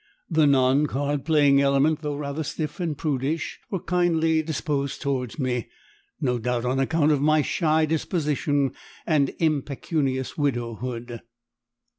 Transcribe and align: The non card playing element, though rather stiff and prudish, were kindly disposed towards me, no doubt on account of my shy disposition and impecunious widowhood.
The 0.31 0.47
non 0.47 0.87
card 0.87 1.23
playing 1.25 1.61
element, 1.61 2.01
though 2.01 2.15
rather 2.15 2.41
stiff 2.43 2.79
and 2.79 2.97
prudish, 2.97 3.59
were 3.69 3.79
kindly 3.79 4.41
disposed 4.41 4.99
towards 4.99 5.37
me, 5.37 5.67
no 6.19 6.39
doubt 6.39 6.65
on 6.65 6.79
account 6.79 7.11
of 7.11 7.21
my 7.21 7.43
shy 7.43 7.85
disposition 7.85 8.71
and 9.05 9.29
impecunious 9.37 10.35
widowhood. 10.35 11.21